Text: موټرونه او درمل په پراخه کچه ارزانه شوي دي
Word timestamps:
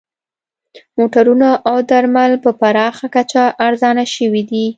موټرونه 0.97 1.49
او 1.69 1.77
درمل 1.89 2.31
په 2.43 2.51
پراخه 2.59 3.07
کچه 3.15 3.43
ارزانه 3.67 4.03
شوي 4.15 4.43
دي 4.49 4.63